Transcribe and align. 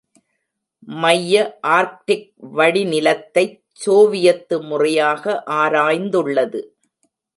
மைய 1.01 1.33
ஆர்க்டிக் 1.67 2.25
வடி 2.55 2.83
நிலத்தைச் 2.85 3.55
சோவியத்து 3.85 4.57
முறையாக 4.61 5.43
ஆராய்ந்துள்ளது. 5.61 6.61